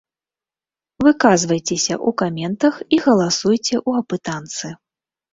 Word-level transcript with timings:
Выказвайцеся 1.07 1.93
ў 1.95 2.09
каментах 2.21 2.73
і 2.97 2.99
галасуйце 3.07 3.75
ў 3.81 4.05
апытанцы. 4.05 4.73